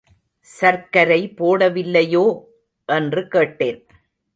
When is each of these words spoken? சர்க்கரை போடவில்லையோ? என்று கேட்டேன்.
சர்க்கரை 0.41 1.33
போடவில்லையோ? 1.37 2.25
என்று 2.85 3.27
கேட்டேன். 3.27 3.85